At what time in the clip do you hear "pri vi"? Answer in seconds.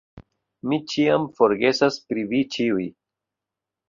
2.07-2.39